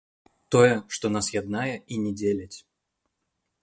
Тое, 0.55 0.71
што 0.99 1.05
нас 1.15 1.29
яднае 1.41 1.73
і 1.93 2.03
не 2.07 2.11
дзеліць. 2.19 2.57